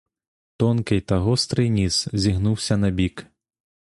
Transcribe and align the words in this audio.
Тонкий 0.57 1.01
та 1.01 1.17
гострий 1.19 1.69
ніс 1.69 2.07
зігнувся 2.13 2.77
набік. 2.77 3.27